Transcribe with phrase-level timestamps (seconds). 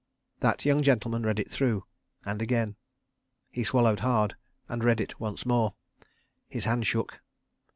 [0.39, 1.85] That young gentleman read it through,
[2.25, 2.75] and again.
[3.51, 4.35] He swallowed hard
[4.67, 5.75] and read it once more.
[6.49, 7.19] His hand shook.